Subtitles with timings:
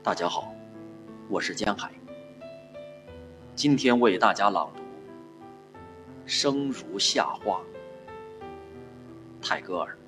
[0.00, 0.54] 大家好，
[1.28, 1.92] 我是江海。
[3.56, 4.80] 今天为大家朗读
[6.24, 7.60] 《生如夏花》，
[9.42, 9.98] 泰戈尔。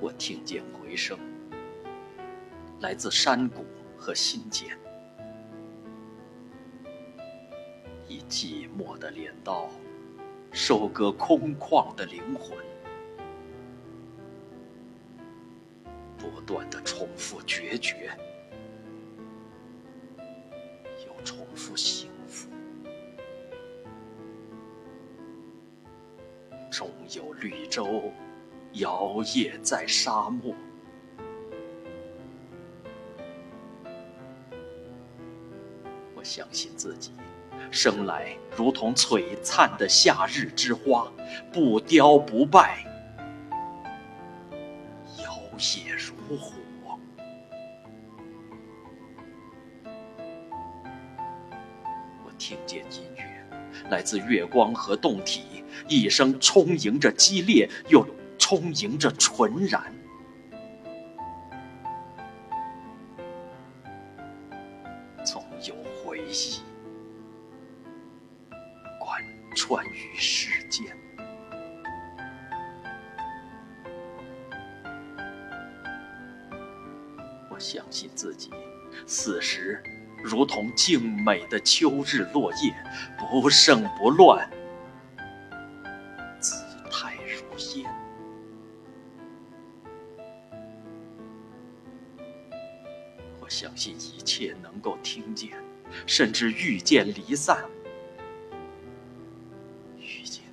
[0.00, 1.18] 我听见回声，
[2.80, 3.66] 来自山谷
[3.96, 4.78] 和心间，
[8.06, 9.68] 以寂寞的镰刀
[10.52, 12.56] 收割空旷的灵魂，
[17.02, 18.16] 重复决绝，
[21.04, 22.48] 又重复幸福，
[26.70, 28.12] 终有绿洲。
[28.74, 30.54] 摇曳在沙漠，
[36.14, 37.10] 我相信自己
[37.72, 41.12] 生来如同璀璨的夏日之花，
[41.52, 42.86] 不凋不败，
[45.18, 46.52] 摇曳如火。
[52.42, 53.24] 听见音乐，
[53.88, 58.04] 来自月光和洞体，一生充盈着激烈又。
[58.36, 59.80] 充盈着纯然，
[65.24, 66.60] 总有回忆
[68.98, 69.22] 贯
[69.54, 70.84] 穿于世间。
[77.48, 78.50] 我相信自己
[79.06, 79.80] 死时，
[80.22, 82.74] 如同静美的秋日落叶，
[83.18, 84.48] 不盛不乱，
[86.40, 86.54] 姿
[86.90, 87.90] 态如烟。
[93.40, 95.50] 我相信一切能够听见，
[96.06, 97.64] 甚至遇见离散，
[99.98, 100.44] 遇见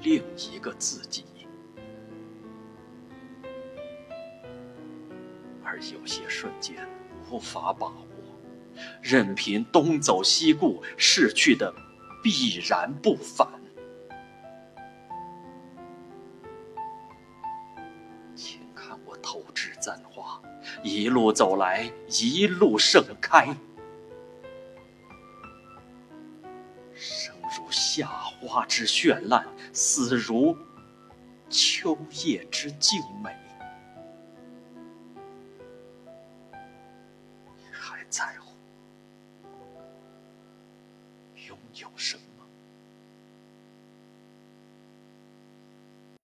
[0.00, 1.24] 另一个自己。
[5.64, 6.76] 而有些瞬间
[7.30, 8.06] 无法把握，
[9.02, 11.74] 任凭东走西顾，逝去的
[12.22, 13.48] 必然不返。
[18.34, 20.40] 请看我投掷簪花。
[20.82, 23.46] 一路走来，一路盛开，
[26.94, 30.56] 生如夏花之绚烂，死如
[31.50, 33.30] 秋叶之静美。
[38.14, 38.54] 在乎
[41.48, 42.20] 拥有生？